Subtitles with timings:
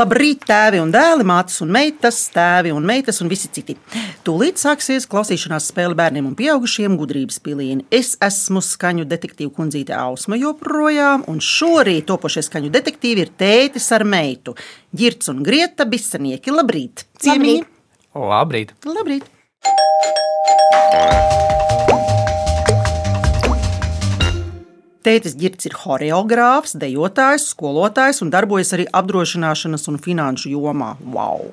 [0.00, 3.74] Labrīt, tēvi un dēli, mātes un meitas, tēvi un meitas un visi citi.
[4.24, 7.84] Tūlīt sāksies klausīšanās spēle bērniem un pieaugušiem gudrības pilīni.
[7.92, 14.06] Es esmu skaņu detektīvu kundzīte Ausma joprojām, un šorīt topošie skaņu detektīvi ir tētis ar
[14.08, 14.56] meitu.
[14.96, 16.56] Girts un Grieta bisanieki.
[16.56, 17.04] Labrīt!
[17.20, 17.60] Ciemiņi!
[18.16, 18.72] Labrīt!
[18.88, 19.28] Labrīt!
[25.00, 30.90] Tētis Girts ir choreogrāfs, dejotājs, skolotājs un darbojas arī apdrošināšanas un finanšu jomā.
[31.14, 31.52] Wow!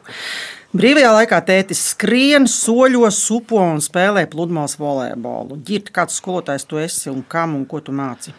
[0.75, 5.61] Brīvajā laikā tētis skrien, soļo, supo un spēlē pludmales volejbolu.
[5.63, 8.35] Girta, kāds skolotājs tu esi un kam un ko tu māci?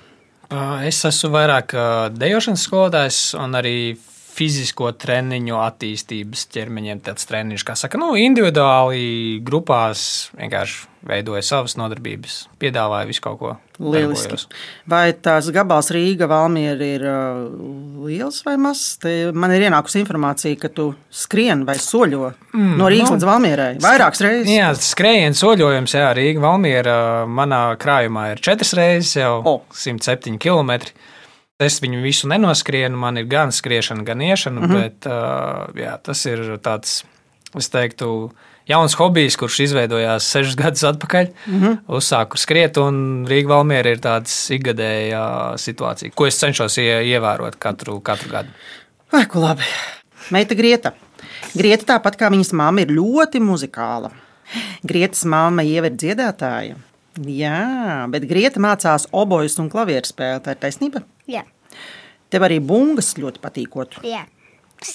[0.84, 1.72] Es esmu vairāk
[2.16, 3.74] dejošanas skolotājs un arī
[4.38, 12.44] fizisko treniņu attīstības ķermeņiem tāds treniņš, kā saka, nu, individuāli grupās vienkārši veidoja savas nodarbības,
[12.60, 13.54] piedāvāja visu kaut ko.
[13.78, 14.26] Lieliski.
[14.26, 14.46] darbojos.
[14.90, 17.44] Vai tās gabals Rīga, Valmiera ir uh,
[18.08, 18.96] liels vai mazs?
[19.02, 23.28] Te man ir ienākusi informācija, ka tu skrien vai soļo mm, no Rīgas nu, līdz
[23.28, 24.50] Valmierai vairākas reizes.
[24.50, 26.96] Jā, skrējiens, soļojums, jā, Rīga, Valmiera.
[27.30, 29.54] Manā krājumā ir četras reizes, jau O.
[29.70, 30.90] 107 km.
[31.58, 34.68] Es viņu visu nenoskrienu, man ir gan skriešana, gan iešana, mm.
[34.68, 34.82] -hmm.
[34.82, 37.02] bet uh, jā, tas ir tāds,
[37.58, 38.30] es teiktu,
[38.70, 41.26] jauns hobijs, kurš izveidojās sešus gadus atpakaļ.
[41.46, 41.60] Mm.
[41.60, 41.76] -hmm.
[41.98, 48.00] Uzsāku skriet, un Rīga Valmiera ir tāds ikgadēja situācija, ko es cenšos ie, ievērot katru,
[48.00, 48.48] katru gadu.
[49.12, 49.66] Vai, ko labi.
[50.30, 50.92] Meita Grieta.
[51.54, 54.10] Grieta, tāpat kā viņas mamma, ir ļoti muzikāla.
[54.82, 56.76] Grietas jau ir dziedātāja.
[57.26, 60.42] Jā, bet Grieta mācās obojas un klavieru spēli.
[60.44, 61.02] Tā ir taisnība.
[61.26, 61.42] Jā,
[62.28, 64.00] Tev arī bungas ļoti patīkot.
[64.04, 64.26] jā.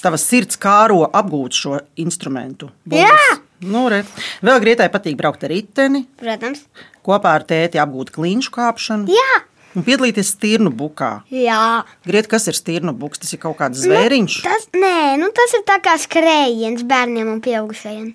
[0.00, 2.70] Tava sirds kāro apgūt šo instrumentu.
[2.88, 3.08] Jā!
[3.10, 3.40] Bungas.
[3.60, 3.98] Nu, re.
[4.44, 6.62] Vēl Grietai patīk braukt ar riteni, protams.
[7.04, 9.42] kopā ar tēti apgūt kliņšu kāpšanu Jā,
[9.76, 11.22] un piedalīties stirnu bukā.
[11.28, 11.84] jā.
[12.06, 13.18] Griet, kas ir stirnu buks?
[13.20, 14.38] Tas ir kaut kāds zvēriņš.
[14.44, 18.14] Tas, nē, nu tas ir tā kā skrējiens bērniem un pieaugušajiem.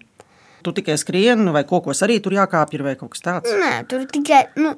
[0.63, 3.55] Tu tikai skrieni, vai kokos arī tur jākāpj, vai kaut kas tāds.
[3.61, 4.75] Nē, tur tikai nu,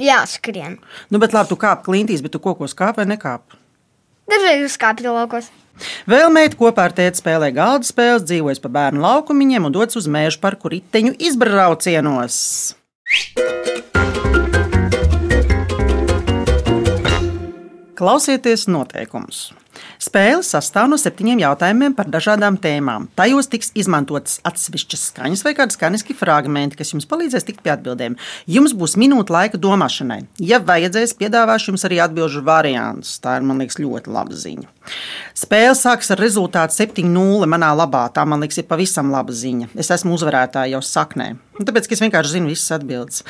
[0.00, 0.78] jāskrien.
[1.12, 3.58] Nu, bet labi, tu kāp klintīs, bet tu kokos kāp vai nekāp.
[4.28, 5.50] Dažreiz uzkāpju laukos.
[6.10, 10.08] Vēl meita kopā ar tēti spēlē galda spēles, dzīvojas pa bērnu laukumiņiem un dodas uz
[10.10, 12.40] mēžu parku riteņu izbraucienos.
[17.98, 19.48] Klausieties noteikumus.
[20.02, 23.08] Spēle sastāv no septiņiem jautājumiem par dažādām tēmām.
[23.18, 28.16] Tajos tiks izmantotas atsevišķas skaņas vai kādi skaņiski fragmenti, kas jums palīdzēs tikt pie atbildēm.
[28.50, 30.20] Jums būs minūte laika domāšanai.
[30.42, 33.16] Ja vajadzēs, piedāvāšu jums arī atbildžu variantus.
[33.22, 34.70] Tā ir, man liekas, ļoti laba ziņa.
[35.38, 38.06] Spēle sāks ar rezultātu 7-0 manā labā.
[38.14, 39.72] Tā, man liekas, ir pavisam laba ziņa.
[39.78, 41.34] Es esmu uzvarētāja jau saknē.
[41.58, 43.24] Tāpēc es vienkārši zinu visas atbildes.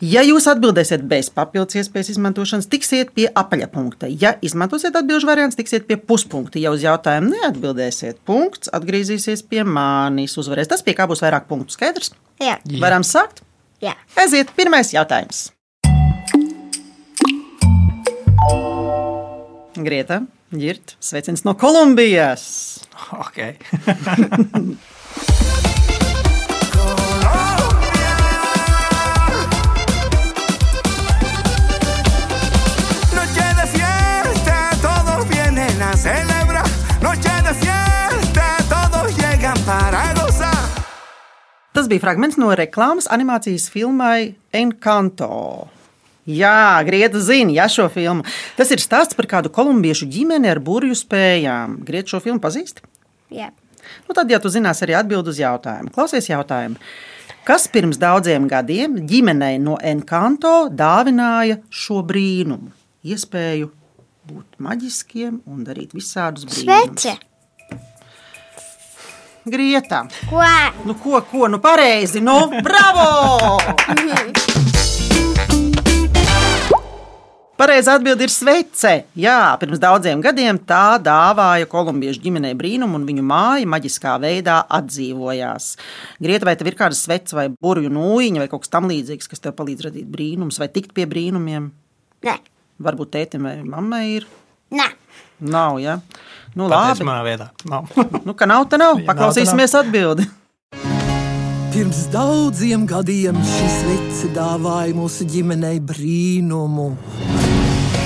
[0.00, 4.08] Ja jūs atbildēsiet bez papildus iespējas izmantošanas, tiksiet pie apaļpunkta.
[4.08, 6.56] Ja izmantosiet atbildžu variants, tiksiet pie puspunkta.
[6.62, 10.38] Ja uz jautājumu neatbildēsiet, punkts atgriezīsies pie manis.
[10.40, 11.76] Uzvarēs tas, pie kā būs vairāk punktu.
[11.76, 12.14] Skaidrs?
[12.40, 12.80] Jā, Jā.
[12.80, 13.42] Varam sākt?
[13.84, 13.92] jā.
[14.16, 15.50] Aiziet, pirmais jautājums.
[19.76, 20.22] Grieta,
[20.56, 22.86] Girta, sveiciens no Kolumbijas.
[23.12, 23.56] Okay.
[41.86, 45.68] Tas bija fragments no reklāmas animācijas filmai Encanto.
[46.26, 48.24] Jā, Grieta zina, ja šo filmu.
[48.56, 51.76] Tas ir stāsts par kādu kolumbiešu ģimeni ar burbuļu spējām.
[51.86, 52.82] Grieta šo filmu pazīst?
[53.30, 53.52] jā.
[54.08, 56.82] Nu, tad, ja tu zinās arī atbild uz jautājumu, klausies jautājumu.
[57.46, 62.74] Kas pirms daudziem gadiem ģimenei no Encanto dāvināja šo brīnumu?
[63.06, 63.70] Iespēju
[64.26, 67.06] būt maģiskiem un darīt visādus brīnumus.
[67.06, 67.35] Svece.
[69.46, 70.06] Grieta.
[70.26, 70.42] Ko?
[70.84, 72.34] Nu, ko, ko, nu, pareizi, nu,
[72.66, 73.58] bravo!
[77.56, 78.90] Pareizā atbilde ir svece.
[79.16, 85.70] Jā, pirms daudziem gadiem tā dāvāja kolumbiešu ģimenei brīnumu, un viņu māja maģiskā veidā atdzīvojās.
[86.20, 89.54] Grieta, vai tev ir kāda svece vai burbuļu nūjiņa vai kaut kas tamlīdzīgs, kas tev
[89.56, 91.70] palīdz radīt brīnumus vai tikt pie brīnumiem?
[92.26, 92.36] Nē,
[92.82, 94.26] Varbūt tētim vai mammai ir.
[94.74, 94.90] nē.
[95.38, 96.00] Nav, ja?
[96.56, 97.08] Nu, Pateic labi.
[97.08, 97.50] manā vietā.
[97.68, 97.90] Nav.
[98.26, 98.96] Nu, ka nav, tā nav.
[98.96, 100.24] Ja nav, tad Paklausīsimies atbildi.
[101.76, 106.86] Pirms daudziem gadiem šis veci dāvāja mūsu ģimenei brīnumu.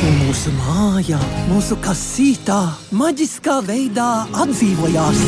[0.00, 2.58] Un mūsu mājā, mūsu kasītā,
[2.96, 4.08] maģiskā veidā
[4.42, 5.20] atdzīvojās.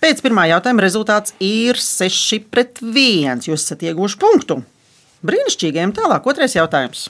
[0.00, 3.46] Pēc pirmā jautājuma rezultāts ir 6 pret 1.
[3.48, 4.58] Jūs esat ieguvuši punktu.
[5.24, 7.08] Brīnišķīgiem tālāk, otrais jautājums.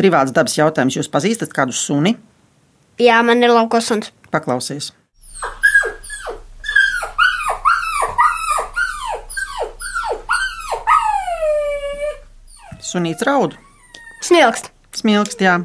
[0.00, 0.96] Privāts dabas jautājums.
[0.96, 2.14] Jūs pazīstat kādu suni?
[3.00, 4.08] Jā, man ir laukos suns.
[4.32, 4.94] Paklausies.
[12.90, 13.52] Sunīts raud,
[14.24, 14.72] Smilkst.
[14.96, 15.60] smilkst, jā.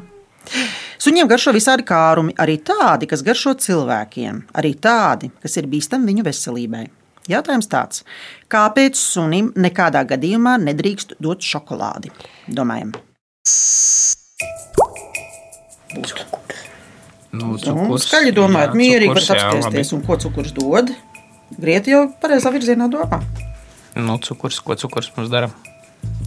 [1.02, 6.26] Suņiem garšo visādi kārumi, arī tādi, kas garšo cilvēkiem, arī tādi, kas ir bīstami viņu
[6.28, 6.84] veselībai.
[7.26, 8.04] Jautājums tāds,
[8.52, 12.12] kāpēc sunim nekādā gadījumā nedrīkst dot šokolādi?
[12.46, 12.94] Domājam,
[17.36, 20.92] Nu, Un skaļi domājot, mierīgi varat apspriesties, un ko cukurs dod.
[21.56, 23.20] Grieti jau pareizā virzienā domā.
[23.96, 25.50] Nu, cukurs, ko cukurs mums dara?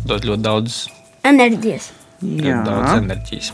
[0.10, 0.78] Dod ļoti daudz,
[1.28, 1.90] Enerģijas.
[2.24, 3.52] ļoti daudz enerģijas.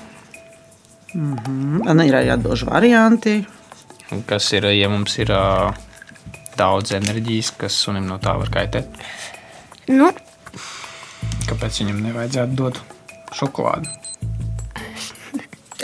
[1.15, 3.35] Man ir arī atbildīgi varianti.
[4.29, 5.73] Kas ir, ja mums ir ā,
[6.59, 8.87] daudz enerģijas, kas sunim no tā var kaitēt?
[9.91, 10.11] Nu,
[11.45, 12.79] Kāpēc viņam nevajadzētu dot
[13.35, 13.91] šokolādi?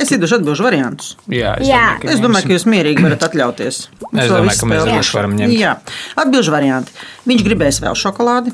[0.01, 1.11] Es iedošu atbildīgi variantus.
[1.29, 1.81] Jā, es Jā.
[1.81, 3.79] domāju, ka, Es domāju, ka jūs mierīgi varat atļauties.
[4.01, 5.55] Mums Es domāju, ka mēs droši varam ņemt.
[5.59, 5.73] Jā,
[6.23, 6.95] atbildīgi varianti.
[7.29, 8.53] Viņš gribēs vēl šokolādi.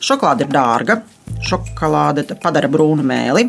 [0.00, 0.98] Šokolāde ir dārga.
[1.46, 3.46] Šokolāde padara brūnu mēli.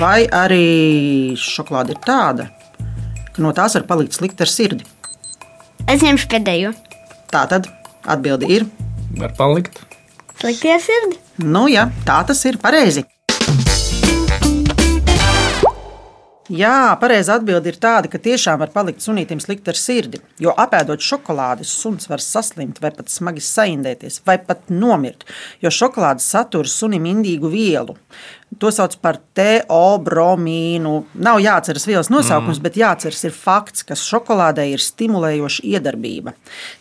[0.00, 2.46] Vai arī šokolāde ir tāda,
[3.34, 4.86] ka no tās var palikt slikti ar sirdi.
[5.86, 6.72] es ņemšu pēdējo.
[7.30, 7.68] Tā tad
[8.06, 8.66] atbilde ir.
[9.18, 9.82] var palikt.
[10.40, 11.18] Sliktie sirdi.
[11.44, 13.04] Nu, jā, tā tas ir pareizi.
[16.50, 20.18] Jā, pareizā atbilde ir tāda, ka tiešām var palikt sunītam slikti ar sirdi.
[20.42, 25.22] Jo apēdot šokolādi, suns var saslimt, vai pat smagi saindēties, vai pat nomirt.
[25.62, 27.94] Jo šokolāde satur sunim indīgu vielu.
[28.58, 30.94] To sauc par teobromīnu.
[31.22, 32.64] Nav jāatceras vielas nosaukums, mm.
[32.66, 36.34] bet jāatceras ir fakts, ka šokolādē ir stimulējoša iedarbība.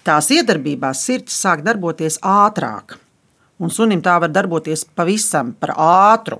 [0.07, 2.97] Tās iedarbībā sirds sāk darboties ātrāk
[3.59, 6.39] un sunim tā var darboties pavisam par ātru.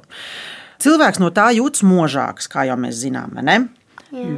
[0.80, 3.34] Cilvēks no tā jūtas možāks, kā jau mēs zinām.
[3.36, 3.58] vai ne?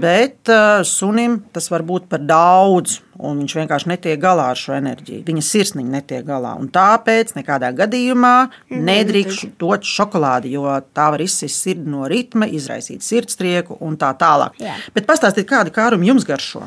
[0.01, 4.73] Bet uh, sunim tas var būt par daudz, un viņš vienkārši netiek galā ar šo
[4.75, 5.21] enerģiju.
[5.29, 6.57] Viņa sirsniņa netiek galā.
[6.59, 8.33] Un tāpēc nekādā gadījumā
[8.73, 14.59] nedrīkst dot šokolādi, jo tā var izsist sirdi no ritma, izraisīt sirdstrieku un tā tālāk.
[14.59, 14.75] Jā.
[14.97, 16.65] Bet pastāstiet, kādi kārumi jums garšo?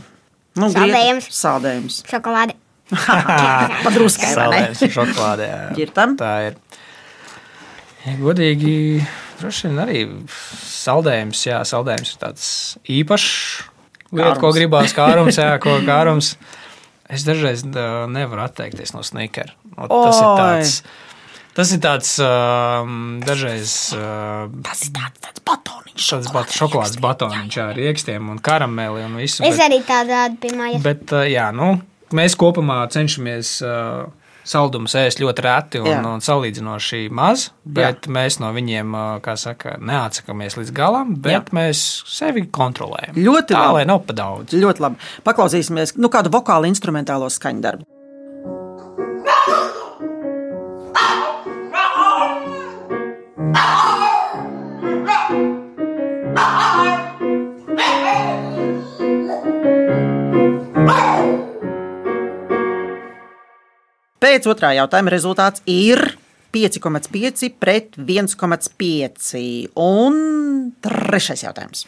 [0.57, 1.29] Nu, Saldējums.
[1.29, 2.01] griet- Saldējums.
[2.09, 2.57] Šokolāde.
[3.85, 4.65] Padruskai, vai ne?
[4.81, 5.51] Šokolādē.
[5.51, 5.61] jā.
[5.77, 6.17] Ģirtam?
[6.21, 6.57] Tā ir.
[8.05, 8.75] Ja godīgi,
[9.41, 10.03] droši vien arī
[10.65, 11.45] saldējums.
[11.49, 12.49] Jā, saldējums ir tāds
[12.91, 13.31] īpašs
[14.15, 15.39] lieta, ko gribās kārums.
[15.41, 16.35] Jā, ko kārums.
[17.13, 19.53] Es dažreiz ā, nevaru atteikties no sneakera.
[19.75, 20.39] Nu, Tas ir Oi.
[20.41, 20.77] tāds.
[21.55, 26.07] Tas ir tāds um, dažreiz uh, Tas ir tāds, tāds batoniņš.
[26.11, 29.45] tāds bat, šokolādes batoniņš ar rīkstiem un karameli un visu.
[29.47, 30.83] Es bet- arī tādu pie mājas.
[30.83, 31.77] Bet, uh, jā, nu,
[32.11, 34.09] mēs kopumā cenšamies uh,
[34.45, 36.01] saldumus ēst ļoti reti un, Jā.
[36.09, 37.49] un salīdzinoši maz.
[37.65, 38.15] Bet jā.
[38.17, 38.95] mēs no viņiem,
[39.25, 41.57] kā saka, neatsakāmies līdz galam, bet Jā.
[41.57, 43.17] mēs sevi kontrolējam.
[43.19, 43.81] Ļoti tā, labi.
[43.81, 44.57] lai nav pa daudz.
[44.57, 45.11] Ļoti labi.
[45.27, 47.89] Paklausīsimies nu, kādu vokālu instrumentālo skaņdarbu.
[64.25, 66.01] Pēc otrā jautājuma rezultāts ir
[66.57, 69.35] 5,5 pret 1,5.
[69.85, 70.17] Un
[70.81, 71.83] trešais jautājums.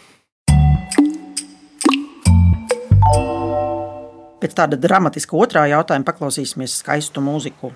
[4.37, 7.73] Pēc tāda dramatiska otrā jautājuma paklausīsimies skaistu mūziku.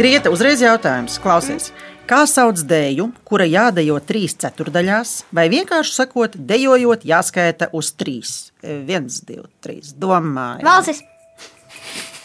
[0.00, 1.18] Grieta, uzreiz jautājums.
[1.20, 1.66] Klausies,
[2.08, 8.30] kā sauc dēļu, kura jādejo trīs ceturdaļās, vai vienkārši sakot, dejojot, jāskaita uz trīs?
[8.64, 9.92] E, Viens, divi, trīs.
[9.92, 10.64] Domāju.
[10.64, 11.04] Valsis.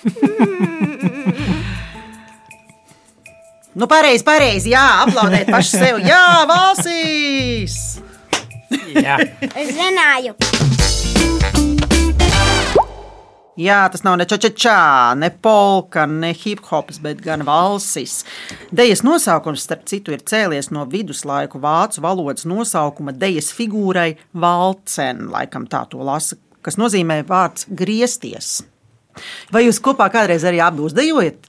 [3.76, 4.70] Nu, pareizi, pareizi.
[4.72, 5.98] Jā, aplaudēt paši sev.
[6.00, 7.74] Jā, valsīs!
[8.96, 9.18] Jā,
[9.52, 10.32] Es zināju.
[13.56, 18.18] Jā, tas nav ne čačačā, ne polka, ne hip hops, bet gan valsis.
[18.76, 25.70] Dejas nosaukums, starp citu, ir cēlies no viduslaiku vācu valodas nosaukuma dejas figūrai valcen, laikam
[25.72, 26.36] tā to lasa,
[26.68, 28.58] kas nozīmē vārds griezties.
[29.56, 31.48] Vai jūs kopā kādreiz arī abi uzdejojat?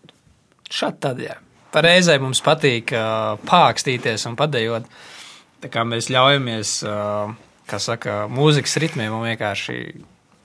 [0.70, 1.36] šādi tad, jā.
[1.74, 4.86] Pareizai mums patīk uh, pākstīties un padējot.
[5.62, 7.32] Tā kā mēs ļaujamies, uh,
[7.66, 9.80] kā saka, mūzikas ritmiem un vienkārši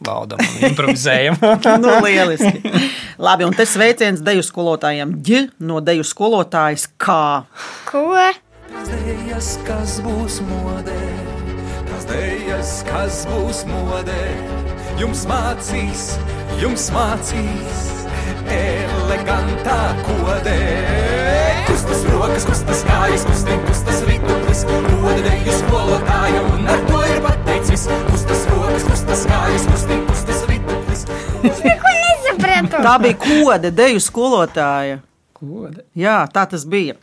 [0.03, 1.39] baudām un improvizējam.
[1.83, 2.61] nu, lieliski.
[3.21, 7.17] Labi, un tas sveiciens deju skolotājiem G no deju skolotājas K.
[7.89, 8.07] Ko?
[8.87, 11.01] Zējas, kas būs modē,
[12.01, 14.23] jaunas dēļas, kas būs modē.
[14.99, 16.17] Jums mācīs,
[16.61, 18.05] jums mācīs,
[18.47, 20.57] elegantā kodē.
[21.67, 24.65] Kustas rokas, kustas kājas, kustin, kustas ritulis,
[25.01, 27.87] moda deju skolotāja, un ar to ir pateicis.
[28.09, 28.30] Kustas
[28.81, 31.05] rokas, kustas kājas, kustin, kustas ritulis.
[31.81, 32.81] Ko nesapratu?
[32.83, 34.99] Tā bija kode, deju skolotāja.
[35.37, 35.83] Koda.
[35.97, 36.95] Jā, tā tas bija.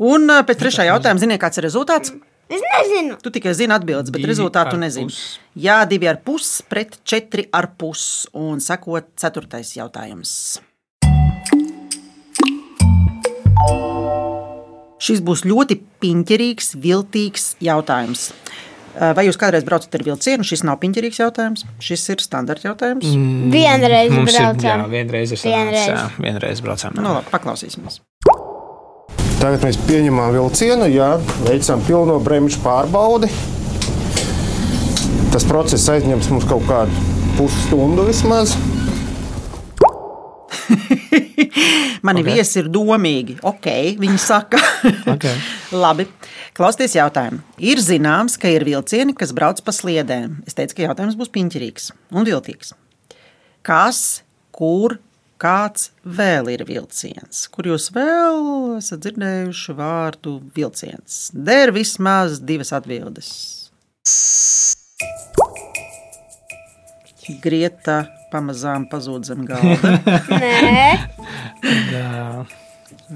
[0.00, 2.14] Un ā, pēc trešā jautājuma, ziniet, kāds ir rezultāts?
[2.48, 3.16] Es nezinu.
[3.24, 5.08] Tu tikai zini atbildes, bet Divi rezultātu nezini.
[5.08, 5.38] pus.
[5.56, 8.26] Jā, divi ar pus pret četri ar pus.
[8.36, 10.60] Un sekot ceturtais jautājums.
[15.04, 18.30] Šis būs ļoti piņķerīgs, viltīgs jautājums.
[18.94, 20.44] Vai jūs kādreiz braucat ar vilcienu?
[20.46, 21.64] Šis nav piņķerīgs jautājums.
[21.82, 23.08] Šis ir standarta jautājums.
[23.10, 23.48] Mm.
[23.50, 24.84] Vienreiz Mums ir, jā, braucām.
[24.92, 25.80] vienreiz ir Vienreiz.
[25.80, 26.94] sanācis, jā, vienreiz braucām.
[27.00, 27.98] Nu, labi, paklausīsimies.
[29.40, 31.10] Tagad mēs pieņemam vilcienu, jā,
[31.44, 33.28] veicam pilno bremžu pārbaudi.
[35.34, 36.94] Tas process aizņems mums kaut kādu
[37.38, 38.54] pusstundu vismaz.
[42.06, 42.34] Mani okay.
[42.34, 43.38] viesi ir domīgi.
[43.46, 44.60] Ok, viņi saka.
[45.14, 45.34] Okay.
[45.74, 46.06] Labi,
[46.56, 47.38] klausieties jautājumu.
[47.62, 50.40] Ir zināms, ka ir vilcieni, kas brauc pa sliedēm.
[50.48, 52.72] Es teicu, ka jautājums būs piņķerīgs un viltīgs.
[53.64, 54.00] Kas,
[54.54, 54.98] kur,
[55.40, 57.46] kāds vēl ir vilciens?
[57.52, 61.28] Kur jūs vēl esat dzirdējuši vārdu vilciens?
[61.34, 63.30] Der vismaz divas atbildes.
[67.44, 68.02] Grieta
[68.32, 69.96] pamazām pazūd zem galda.
[70.42, 70.52] Nē,
[71.92, 72.44] Jā.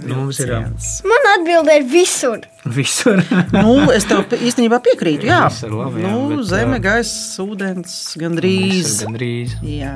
[0.04, 0.74] Nu, mums ir um,
[1.08, 2.42] man atbilde ir visur.
[2.76, 3.22] visur.
[3.54, 5.28] nu, es tev īstenībā piekrītu.
[5.30, 8.98] Jā, Viss ir labi, jā, nu, bet, zeme, gaisa, ūdens, gandrīz.
[9.06, 9.56] gandrīz.
[9.64, 9.94] Jā,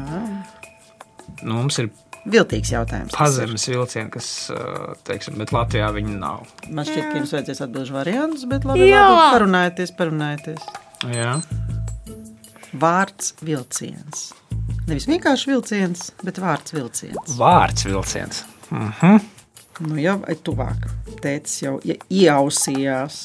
[1.42, 1.88] Nu, mums ir
[2.30, 3.10] viltīgs jautājums.
[3.18, 4.26] pazemes vilcieni, kas,
[5.08, 6.44] teiksim, bet Latvijā viņi nav.
[6.70, 9.00] Man šķiet, ka jums vajadzēs atbildēt variantus, bet labi, Jā.
[9.10, 10.68] labi parunājieties, parunājieties.
[11.18, 11.32] Jā.
[12.78, 14.28] Vārds vilciens.
[14.88, 17.36] Nevis vienkārši vilciens, bet vārds vilciens.
[17.38, 18.44] Vārds vilciens.
[18.70, 19.22] Mhm.
[19.82, 20.84] Nu, jau ir tuvāk.
[21.22, 23.20] Tēcis jau ie- ieausījās.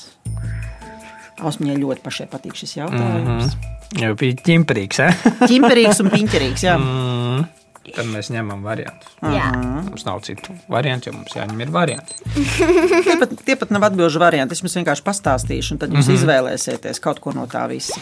[1.38, 3.58] Ausmiņai ļoti pašai patīk šis jautājums.
[3.98, 5.28] Jau bija ķimperīgs, eh?
[5.52, 6.66] Ķimperīgs un piņķerīgs.
[6.66, 6.78] Jā.
[6.82, 7.46] Mm.
[7.88, 9.12] Tad mēs ņemam variantu.
[9.32, 9.46] Jā.
[9.86, 12.18] Mums nav citu variantu, jo mums jāņem ir varianti.
[13.08, 14.58] Tie pat, tie pat nav atbildžu varianti.
[14.58, 16.20] Es jums vienkārši pastāstīšu, un tad jūs mm -hmm.
[16.20, 18.02] izvēlēsieties kaut ko no tā visa.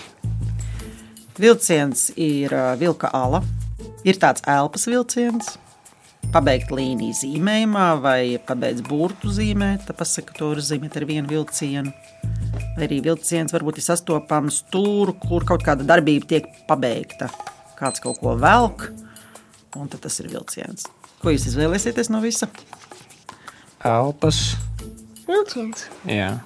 [1.39, 3.41] Vilciens ir vilka ala.
[4.07, 5.55] Ir tāds elpas vilciens.
[6.33, 11.93] Pabeigt līniju zīmējumā, vai pabeigt burbuļu zīmēt, tad pasaka, to var zīmēt ar vienu vilcienu.
[12.75, 17.29] Vai arī vilciens varbūt ir sastopams tur, kur kaut kāda darbība tiek pabeigta.
[17.77, 18.87] Kāds kaut ko velk,
[19.75, 20.87] un tad tas ir vilciens.
[21.21, 22.49] Ko jūs izvēlēsieties no visa?
[23.85, 24.55] Elpas.
[25.27, 25.87] Vilciens.
[26.09, 26.37] Jā.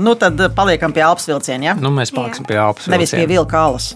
[0.00, 1.70] Nu, tad paliekam pie elpas vilciena.
[1.70, 1.76] Ja?
[1.78, 2.88] Nu, mēs paliksim pie elpas.
[2.90, 3.92] Nevis pie vilka alas.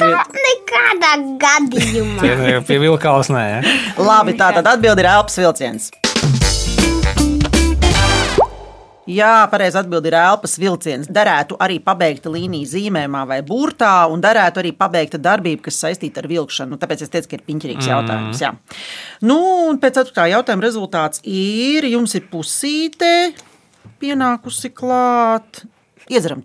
[0.00, 2.20] Tā nekādā gadījumā.
[2.22, 3.46] Pie, pie vilkālas nē.
[3.50, 3.60] Ja?
[4.00, 5.90] Labi, tā tad atbilde ir elpas vilciens.
[9.10, 11.08] Jā, pareizi atbild ir elpas vilciens.
[11.10, 16.30] Darētu arī pabeigt līniju zīmējumā vai burtā, un darētu arī pabeigt darbību, kas saistīta ar
[16.30, 16.76] vilkšanu.
[16.76, 18.44] Nu, tāpēc es teicu, ka ir piņķerīgs jautājums.
[18.44, 18.54] Jā.
[19.26, 19.40] Nu,
[19.72, 23.12] un pēc ceturtā jautājuma rezultāts ir, jums ir pusīte
[24.00, 25.64] pienākusi klāt.
[26.08, 26.44] Iedzeram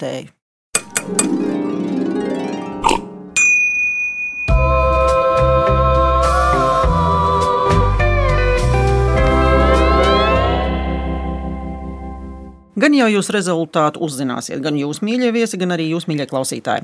[12.75, 16.83] Gan jau jūs rezultātu uzzināsiet, gan jūs mīļie viesi, gan arī jūs mīļie klausītāji.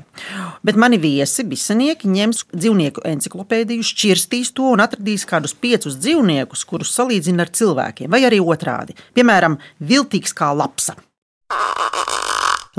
[0.64, 6.94] Bet mani viesi, bisenieki, ņems dzīvnieku encyklopēdiju, šķirstīs to un atradīs kādus piecus dzīvniekus, kurus
[6.96, 8.96] salīdzina ar cilvēkiem, vai arī otrādi.
[9.12, 10.96] Piemēram, viltīgs kā lapsa.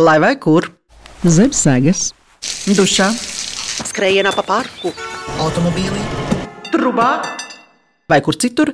[0.02, 0.72] Lai vai kur?
[1.22, 2.08] Zem sēgas,
[2.66, 3.12] dušā,
[3.94, 4.90] skrējienā pa parku,
[5.46, 6.02] automobīlī,
[6.74, 7.12] trubā
[8.10, 8.74] vai kur citur,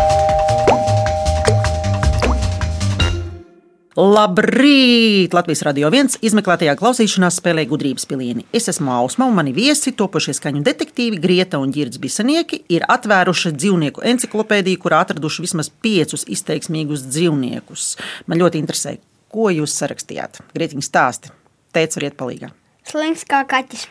[3.99, 5.33] Labrīt!
[5.35, 8.45] Latvijas radio viens izmeklētajā klausīšanās spēlē gudrības pilieni.
[8.55, 13.51] Es esmu Ausma, un mani viesi, topošie skaņu detektīvi Grieta un Girds Bisanieki, ir atvēruši
[13.57, 17.89] dzīvnieku encyklopēdiju, kurā atraduši vismaz piecus izteiksmīgus dzīvniekus.
[18.31, 18.95] Man ļoti interesē,
[19.27, 20.39] ko jūs sarakstījāt.
[20.55, 21.35] Grietiņa stāsti.
[21.75, 22.53] Teicu, variet palīgā.
[22.87, 23.89] Slings kā kaķis.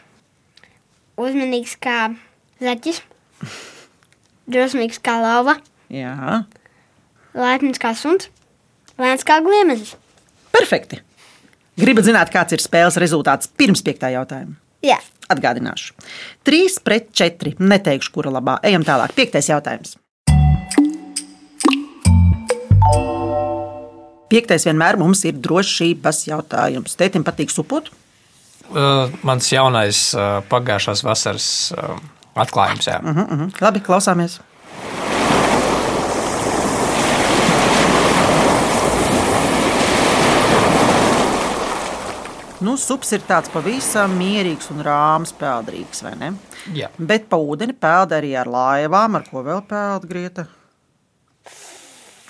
[1.20, 2.14] Uzmanīgs kā
[2.64, 3.04] zaķis.
[4.56, 5.60] Drosmīgs kā lauva.
[5.92, 6.46] Jā,
[7.36, 8.32] Laipns kā suns.
[9.00, 9.96] Lēns kā gliemezis.
[10.52, 11.00] perfekti.
[11.80, 14.58] Gribat zināt, kāds ir spēles rezultāts pirms piektā jautājuma?
[14.84, 14.98] Jā,
[15.30, 15.94] Atgādināšu.
[16.46, 17.54] 3 pret 4.
[17.62, 18.56] Neteikšu, kura labā.
[18.66, 19.14] Ejam tālāk.
[19.14, 19.94] Piektais jautājums.
[24.30, 26.98] Piektais vienmēr mums ir drošības jautājums.
[26.98, 27.90] Tētim patīk supot.
[28.70, 31.96] Uh, mans jaunais uh, pagājušās vasaras uh,
[32.38, 32.86] atklājums.
[32.86, 33.00] Jā.
[33.02, 33.62] Uh -huh, uh -huh.
[33.62, 34.40] Labi, klausāmies.
[42.60, 46.32] Nu, sups ir tāds pavisam mierīgs un rāms peldrīgs, vai ne?
[46.76, 46.90] Jā.
[46.98, 50.44] Bet pa ūdeni peld arī ar laivām, ar ko vēl peld grieta.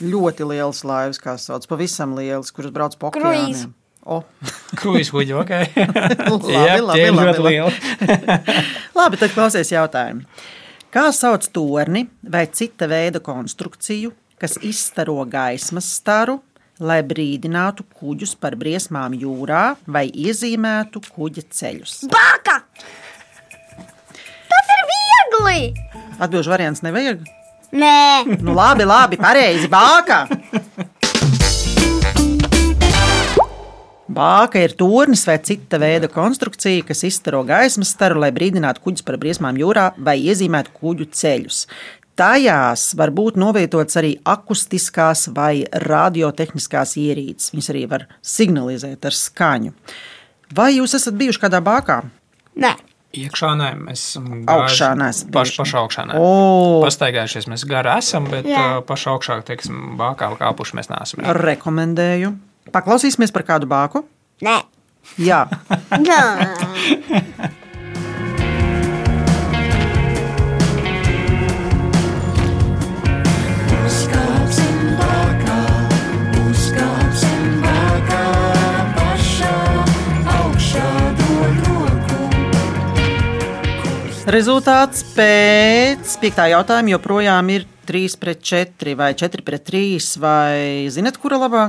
[0.00, 3.75] Ļoti liels laivas, kā sauc, pavisam liels, kuras brauc pa okeāniem.
[4.06, 4.22] O,
[4.80, 5.50] Kruīzes kuģi, ok.
[6.30, 7.50] Labi, Jā, labi, labi, ļoti labi.
[7.50, 8.62] lieli.
[9.00, 10.25] Labi, tad klausies jautājumu.
[10.94, 16.38] Kā sauc torni vai cita veida konstrukciju, kas izstaro gaismas staru,
[16.80, 21.96] lai brīdinātu kuģus par briesmām jūrā vai iezīmētu kuģa ceļus?
[22.12, 22.60] Baka!
[24.50, 25.60] Tas ir viegli!
[26.20, 27.22] Atbilžu variants nevajag.
[27.70, 29.68] Nē, Nu, labi, labi, pareizi.
[29.70, 30.25] Bāka.
[34.10, 39.20] Bāka ir tornis vai cita veida konstrukcija, kas izstaro gaismas staru, lai brīdinātu kuģus par
[39.22, 41.60] briesmām jūrā vai iezīmētu kuģu ceļus.
[42.21, 47.55] Tajās var būt novietotas arī akustiskās vai radiotehniskās ierīces.
[47.55, 49.73] Viņas arī var signalizēt ar skaņu.
[50.57, 52.03] Vai jūs esat bijuši kādā bākā?
[52.61, 52.77] nē.
[53.11, 54.03] Iekšā nē, mēs
[54.53, 56.05] Augšā neesat Paš, pašā augšā.
[56.07, 56.19] Nē.
[56.21, 56.85] O!
[56.85, 58.61] Pastaigājušies mēs gari esam, bet Jā.
[58.77, 61.25] uh, pašā augšā, teiksim, bākā kāpuši mēs neesam.
[61.41, 62.31] Rekomendēju.
[62.71, 64.05] Paklausīsimies par kādu bāku.
[64.47, 64.61] Nē.
[65.19, 65.43] Jā,
[84.28, 90.19] Rezultāts pēc piektā jautājuma joprojām ir 3 pret 4 vai 4 pret 3.
[90.21, 91.63] Vai zinat, kura labā?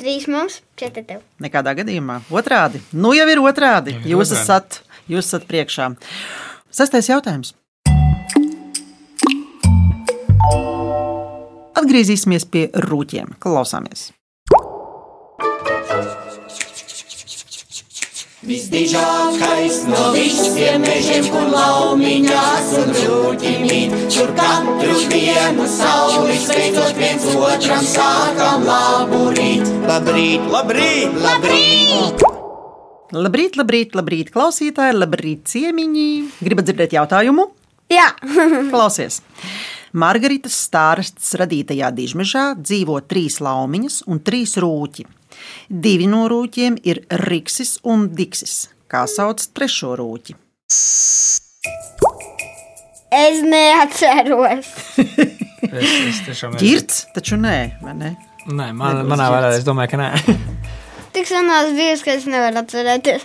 [0.00, 1.22] Trīs mums, četri tev.
[1.38, 2.18] Nekādā gadījumā.
[2.34, 2.82] Otrādi.
[2.90, 3.94] Nu jau ir otrādi.
[3.94, 5.92] ir Jūs esat, jūs esat priekšā.
[6.74, 7.54] Sastais jautājums.
[11.78, 13.36] Atgriezīsimies pie rūķiem.
[13.38, 14.08] Klausāmies.
[18.44, 27.24] Visdižākais no visiem mežiem, kur laumiņās un rūķi mīt, kur katru dienu sauli sveicot viens
[27.32, 29.64] otram sākam labu rīt.
[29.88, 32.26] Labrīt, labrīt, labrīt!
[33.16, 36.06] Labrīt, labrīt, labrīt, klausītāji, labrīt, ciemiņi.
[36.44, 37.48] Gribat dzirdēt jautājumu?
[37.96, 38.10] Jā,
[38.74, 39.22] Klausies!
[39.96, 45.08] Margaritas stāsts radītajā dižmežā dzīvo trīs laumiņas un trīs rūķi.
[45.68, 48.68] Divi no rūķiem ir Riksis un Diksis.
[48.90, 50.36] Kā sauc trešo rūķi?
[53.14, 54.70] es neatceros.
[55.74, 58.10] Es, es tiešām Girts, taču nē, vai ne?
[58.46, 60.36] Nē, man, manā vārdā es domāju, ka nē.
[61.16, 63.24] Tik senās bijis, ka es nevaru atcerēties.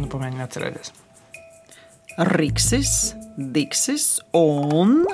[0.00, 0.90] nu, pamēģinu atcerēties.
[2.32, 2.94] Riksis,
[3.36, 5.04] Diksis un.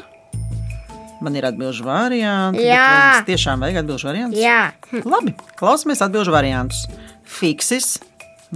[1.21, 2.61] Man ir atbildžu variants.
[2.65, 3.21] Jā.
[3.29, 4.39] Tiešām vajag atbildžu variants.
[4.41, 4.73] Jā,
[5.05, 6.87] Labi, klausamies atbildžu variantus.
[7.31, 7.99] Fiksis,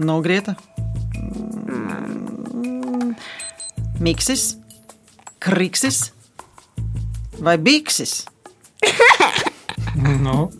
[0.00, 0.56] nogrieta,
[1.20, 3.12] mm,
[4.02, 4.56] miksis,
[5.44, 6.08] kriksis
[7.38, 8.24] vai biksis.
[9.94, 10.50] Nu,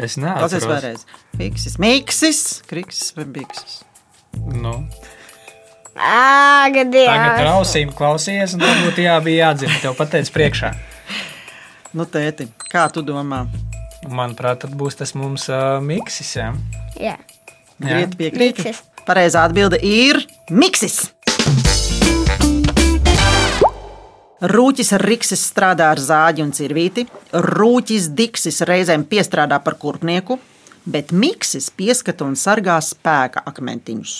[0.00, 1.04] es Tas ir vēlreiz.
[1.36, 3.82] Fiksis, miksis, kriksis vai biksis.
[4.50, 4.88] Nu,
[6.00, 7.40] Ā, tagad gadījās.
[7.42, 9.74] ar ausīm klausies, un tad būtu jābija jādzird.
[9.82, 10.72] Tev pateicis priekšā.
[11.90, 13.44] Nu, tēti, kā tu domā?
[14.06, 16.36] Manuprāt, tad būs tas mums uh, miksis.
[16.38, 16.52] Jā.
[17.00, 17.16] Jā,
[17.80, 18.60] Grieti piekrīt.
[19.08, 20.20] Pareizā atbilde ir
[20.54, 21.08] miksis.
[24.40, 27.04] Rūķis ar riksis strādā ar zāģi un cirvīti.
[27.34, 30.38] Rūķis diksis reizēm piestrādā par kurpnieku,
[30.86, 34.14] bet miksis pieskata un sargā spēka akmentiņus.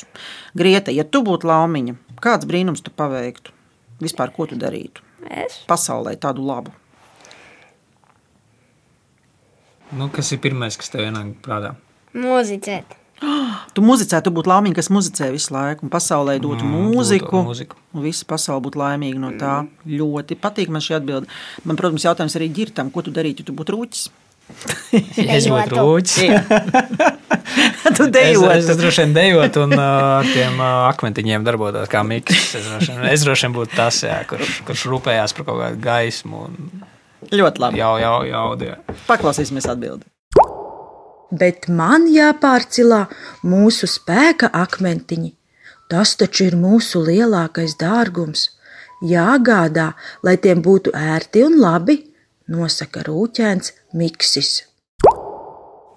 [0.58, 3.54] Grieta, ja tu būtu laumiņa, kāds brīnums tu paveiktu?
[4.02, 5.06] Vispār ko tu darītu?
[5.30, 5.62] es.
[5.70, 6.74] Pasaulē tādu labu.
[9.96, 11.74] Nu, kas ir pirmais, kas tev ienāk prātā?
[12.14, 12.96] Mūzicēt.
[13.76, 17.28] Tu muzicētu, tu būtu laimīga, kas muzicē visu laiku, un pasaulē dotu Mm, mūziku.
[17.28, 17.76] dotu mūziku.
[17.94, 19.52] Un visa pasaule būtu laimīga no tā.
[19.86, 21.28] Ļoti patīk man šī atbilde.
[21.68, 24.08] Man, protams, jautājums arī ģirtam, ko tu darītu, ja tu būtu rūķis.
[25.20, 25.84] Ja es būtu Dejotu.
[25.84, 26.16] rūķis.
[27.96, 28.76] tu Es, es dejotu.
[28.80, 29.84] droši vien dejotu un uh,
[30.18, 32.54] ar tiem uh, akmentiņiem darbotos kā miks.
[32.58, 35.80] Es droši vien, es droši vien būtu tas, jā, kurš, kurš rūpējās par kaut kādu
[35.84, 36.56] gaismu un
[37.30, 37.78] Ļoti labi.
[37.78, 38.78] jau, jau, jau, jā.
[39.08, 40.06] Paklausīsimies atbildi.
[41.30, 43.04] bet man jāpārcilā
[43.46, 45.36] mūsu spēka akmentiņi,
[45.90, 48.46] Tas taču ir mūsu lielākais dārgums.
[49.02, 49.88] Jāgādā,
[50.22, 51.96] lai tiem būtu ērti un labi,
[52.52, 54.52] nosaka rūķēns Miksis.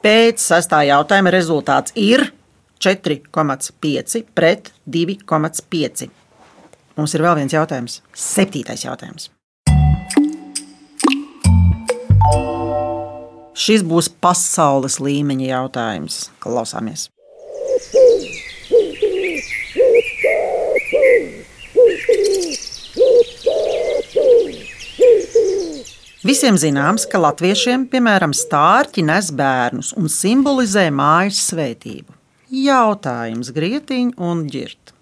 [0.03, 2.25] Pēc sastā jautājuma rezultāts ir
[2.81, 6.09] 4,5 pret 2,5.
[6.97, 8.01] Mums ir vēl viens jautājums.
[8.17, 9.29] Septītais jautājums.
[13.63, 16.15] Šis būs pasaules līmeņa jautājums.
[16.43, 17.07] Klausāmies!
[26.23, 32.15] Visiem zināms, ka latviešiem, piemēram, stārķi nes bērnus un simbolizē mājas svētību.
[32.63, 34.93] Jautājums Grietiņa un ģirt.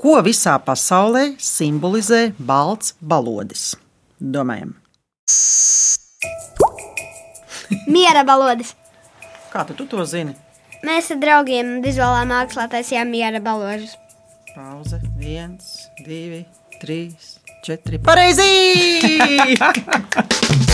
[0.00, 3.70] Ko visā pasaulē simbolizē balts balodis?
[4.20, 4.74] Domājam,
[7.86, 8.74] Miera balodis.
[9.52, 10.34] kā tu, tu to zini?
[10.82, 13.94] Mēs ar draugiem vizuālā mākslā taisījām miera balodus.
[14.54, 15.00] Pauze.
[15.16, 16.44] viens, divi,
[16.82, 18.02] trīs, četri.
[18.02, 18.50] Pareizi!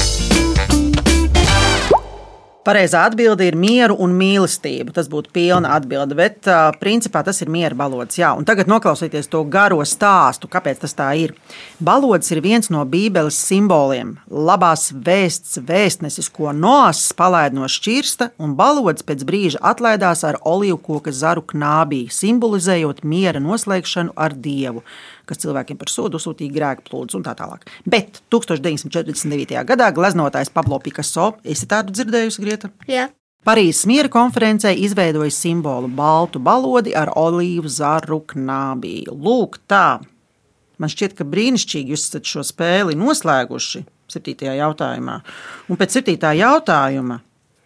[2.68, 4.92] Pareizā atbilde ir mieru un mīlestību.
[4.92, 6.44] Tas būtu pilna atbilde, bet
[6.82, 8.18] principā tas ir miera balods.
[8.20, 8.34] Jā.
[8.36, 11.32] Un tagad noklausieties to garo stāstu, kāpēc tas tā ir.
[11.80, 14.18] Balods ir viens no Bībeles simboliem.
[14.28, 20.82] Labās vēsts vēstnesis, ko Noās palaid no šķirsta, un balods pēc brīža atlaidās ar olīvu
[20.90, 24.84] koka zaru knābī, simbolizējot miera noslēgšanu ar Dievu
[25.28, 27.68] kas cilvēkiem par sodu uzsūtīja grēku plūdus un tā tālāk.
[27.86, 29.62] Bet 1949.
[29.68, 32.72] gadā gleznotājs Pablo Picasso, esi tādu dzirdējusi, Grieta?
[32.90, 33.08] Jā.
[33.46, 39.04] Parīzes miera konferencē izveidoja simbolu baltu balodi ar olīvu zaru knābī.
[39.08, 40.00] Lūk, tā.
[40.78, 45.20] Man šķiet, ka brīnišķīgi jūs esat šo spēli noslēguši septītajā jautājumā.
[45.68, 47.20] Un pēc septītā jautājuma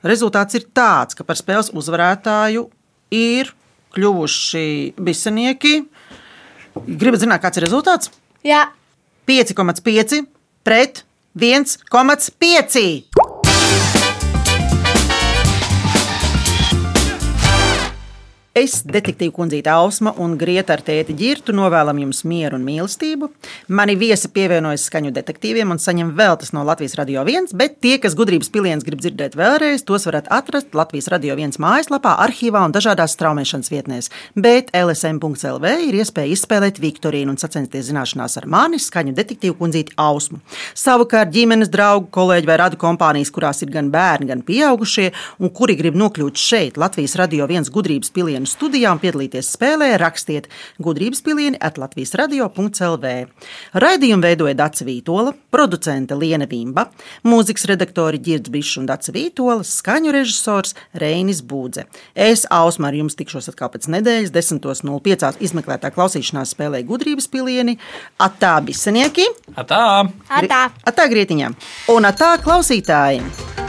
[0.07, 2.67] rezultāts ir tāds, ka par spēles uzvarētāju
[3.15, 3.53] ir
[3.97, 5.75] kļuvuši bisenieki.
[6.87, 8.13] Gribat zināt, kāds ir rezultāts?
[8.47, 8.67] Jā.
[9.29, 10.25] 5,5
[10.67, 11.05] pret
[11.39, 13.22] 1,5.
[18.53, 23.31] Es, detektīva kundzīte Ausma un Grieta ar tēti Girtu, novēlam jums mieru un mīlestību.
[23.73, 27.95] Mani viesi pievienojas skaņu detektīviem un saņem vēl tas no Latvijas Radio 1, bet tie,
[27.97, 32.75] kas gudrības piliens grib dzirdēt vēlreiz, tos varat atrast Latvijas Radio 1 mājaslapā, arhīvā un
[32.77, 34.11] dažādās straumēšanas vietnēs.
[34.37, 40.43] Bet LSM.CLV ir iespēja izspēlēt Viktorīnu un sacensties zināšanās ar mani, skaņu detektīvu kundzīti Ausmu.
[40.77, 45.09] Savukārt ģimenes draugu, kolēģi vai radu kompānijas, kurās ir gan bērni, gan pieaugušie,
[45.41, 50.49] un kuri grib nokļūt šeit, Latvijas Radio 1 gudrības pilienu studijā un piedalīties spēlē, rakstiet
[50.83, 53.13] gudrības pilieni at Latvijas radio.clv.
[53.85, 56.89] Raidījumu veidoja Dāca Vītola, producente Liena Vimba,
[57.27, 61.87] mūzikas redaktori Girds Bišs un Dāca Vītola, skaņu režisors Reinis Būdze.
[62.15, 65.33] Es, Ausma, ar jums tikšos atkal pēc nedēļas, 10.05.
[65.49, 67.79] izmeklētā klausīšanās spēlē gudrības pilieni.
[68.23, 69.29] Atā bisenieki!
[69.57, 69.83] Atā!
[70.29, 70.63] Atā.
[70.89, 71.59] Atā grietiņām!
[71.95, 73.62] Un atā klausītājiem!